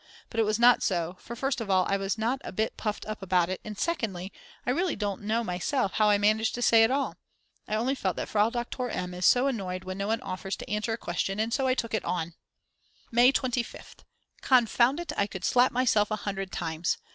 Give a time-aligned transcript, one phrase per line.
[0.31, 3.05] but it was not so, for first of all I was not a bit puffed
[3.05, 4.33] up about it, and secondly
[4.65, 7.17] I really don't know myself how I managed to say it all.
[7.67, 9.13] I only felt that Frau Doktor M.
[9.13, 11.93] is so annoyed when no one offers to answer a question, and so I took
[11.93, 12.33] it on.
[13.11, 13.97] May 25th.
[14.41, 16.97] Confound it, I could slap myself a hundred times.